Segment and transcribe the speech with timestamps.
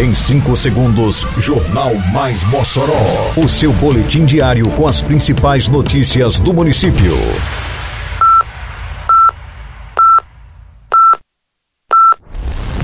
[0.00, 3.34] Em 5 segundos, Jornal Mais Mossoró.
[3.36, 7.14] O seu boletim diário com as principais notícias do município.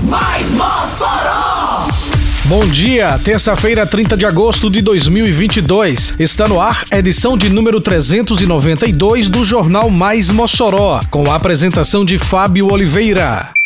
[0.03, 1.87] Mais Mossoró!
[2.45, 6.13] Bom dia, terça-feira, 30 de agosto de 2022.
[6.19, 12.05] Está no ar a edição de número 392 do Jornal Mais Mossoró, com a apresentação
[12.05, 13.56] de Fábio Oliveira.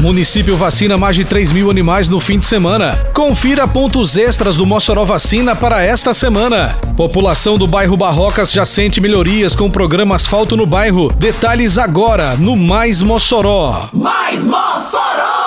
[0.00, 2.96] Município vacina mais de 3 mil animais no fim de semana.
[3.12, 6.76] Confira pontos extras do Mossoró Vacina para esta semana.
[6.96, 11.12] População do bairro Barrocas já sente melhorias com o programa Asfalto no Bairro.
[11.14, 13.88] Detalhes agora no Mais Mossoró.
[13.92, 15.37] Mais Mossoró!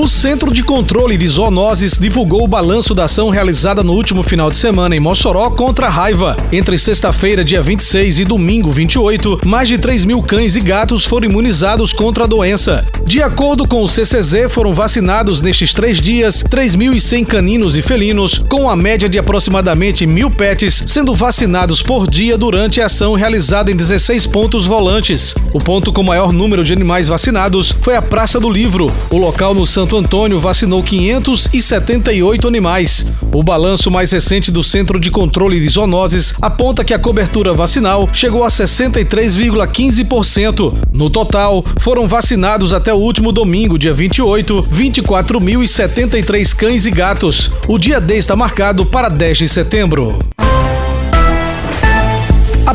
[0.00, 4.50] O Centro de Controle de Zoonoses divulgou o balanço da ação realizada no último final
[4.50, 6.34] de semana em Mossoró contra a raiva.
[6.50, 11.28] Entre sexta-feira, dia 26 e domingo, 28, mais de 3 mil cães e gatos foram
[11.28, 12.82] imunizados contra a doença.
[13.04, 18.70] De acordo com o CCZ, foram vacinados nestes três dias 3.100 caninos e felinos, com
[18.70, 23.76] a média de aproximadamente mil pets sendo vacinados por dia durante a ação realizada em
[23.76, 25.34] 16 pontos volantes.
[25.52, 28.90] O ponto com maior número de animais vacinados foi a Praça do Livro.
[29.10, 33.06] O local no Santo Antônio vacinou 578 animais.
[33.32, 38.08] O balanço mais recente do Centro de Controle de Zoonoses aponta que a cobertura vacinal
[38.12, 40.74] chegou a 63,15%.
[40.92, 47.52] No total, foram vacinados até o último domingo, dia 28, 24.073 cães e gatos.
[47.68, 50.18] O dia D está marcado para 10 de setembro.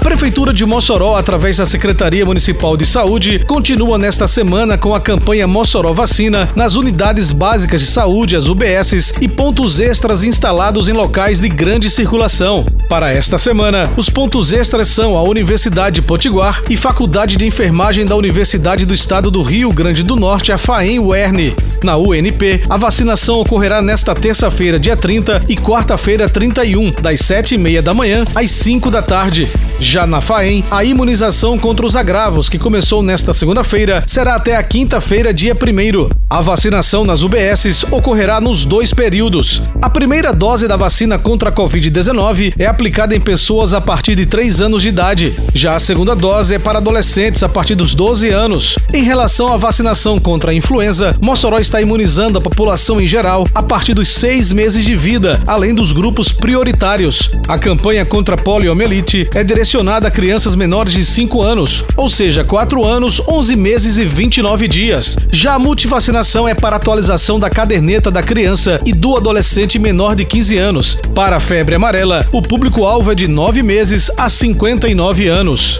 [0.06, 5.48] Prefeitura de Mossoró, através da Secretaria Municipal de Saúde, continua nesta semana com a campanha
[5.48, 11.40] Mossoró Vacina nas unidades básicas de saúde, as UBSs, e pontos extras instalados em locais
[11.40, 12.68] de grande circulação.
[12.88, 18.16] Para esta semana, os pontos extras são a Universidade Potiguar e Faculdade de Enfermagem da
[18.16, 21.56] Universidade do Estado do Rio Grande do Norte, a FAEM UERN.
[21.84, 27.94] Na UNP, a vacinação ocorrerá nesta terça-feira, dia 30, e quarta-feira, 31, das 7h30 da
[27.96, 29.50] manhã às 5 da tarde.
[29.80, 34.64] Já na FAEM, a imunização contra os agravos, que começou nesta segunda-feira, será até a
[34.64, 36.25] quinta-feira, dia 1.
[36.28, 39.62] A vacinação nas UBSs ocorrerá nos dois períodos.
[39.80, 44.26] A primeira dose da vacina contra a Covid-19 é aplicada em pessoas a partir de
[44.26, 45.32] 3 anos de idade.
[45.54, 48.76] Já a segunda dose é para adolescentes a partir dos 12 anos.
[48.92, 53.62] Em relação à vacinação contra a influenza, Mossoró está imunizando a população em geral a
[53.62, 57.30] partir dos seis meses de vida, além dos grupos prioritários.
[57.48, 62.44] A campanha contra a poliomielite é direcionada a crianças menores de 5 anos, ou seja,
[62.44, 65.16] 4 anos, 11 meses e 29 dias.
[65.32, 66.15] Já a multivacinação
[66.48, 70.98] é para atualização da caderneta da criança e do adolescente menor de 15 anos.
[71.14, 75.80] Para a febre amarela, o público-alvo é de 9 meses a 59 anos.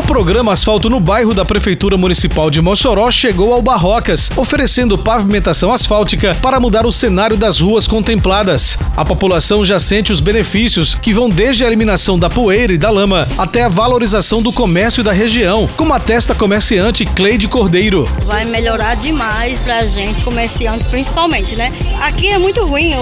[0.00, 5.74] O programa Asfalto no Bairro da Prefeitura Municipal de Mossoró chegou ao Barrocas, oferecendo pavimentação
[5.74, 8.78] asfáltica para mudar o cenário das ruas contempladas.
[8.96, 12.88] A população já sente os benefícios que vão desde a eliminação da poeira e da
[12.88, 18.04] lama até a valorização do comércio da região, como atesta a comerciante Cleide Cordeiro.
[18.24, 21.74] Vai melhorar demais pra gente, comerciante principalmente, né?
[22.00, 22.94] Aqui é muito ruim,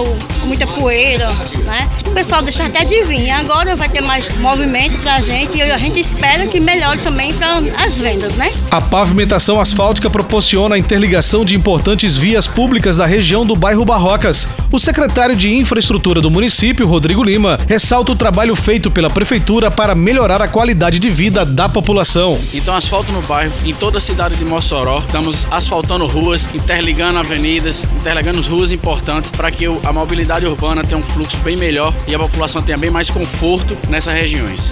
[0.43, 1.29] muita poeira,
[1.63, 1.89] né?
[2.05, 3.29] O pessoal deixa até de vir.
[3.29, 7.33] Agora vai ter mais movimento pra gente e a gente espera que melhore melhor também
[7.33, 8.51] para as vendas, né?
[8.71, 14.47] A pavimentação asfáltica proporciona a interligação de importantes vias públicas da região do bairro Barrocas.
[14.71, 19.93] O secretário de Infraestrutura do município, Rodrigo Lima, ressalta o trabalho feito pela prefeitura para
[19.93, 22.39] melhorar a qualidade de vida da população.
[22.53, 27.83] Então, asfalto no bairro, em toda a cidade de Mossoró, estamos asfaltando ruas, interligando avenidas,
[27.99, 32.19] interligando ruas importantes para que a mobilidade urbana tenha um fluxo bem melhor e a
[32.19, 34.71] população tenha bem mais conforto nessas regiões.